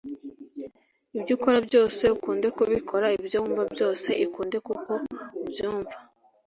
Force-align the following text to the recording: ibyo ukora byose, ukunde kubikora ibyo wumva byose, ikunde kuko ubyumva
ibyo 1.17 1.31
ukora 1.37 1.59
byose, 1.67 2.03
ukunde 2.15 2.47
kubikora 2.57 3.07
ibyo 3.19 3.37
wumva 3.43 3.63
byose, 3.73 4.09
ikunde 4.25 4.57
kuko 4.67 4.91
ubyumva 5.43 5.95